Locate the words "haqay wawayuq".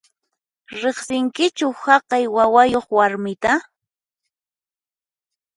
1.81-2.87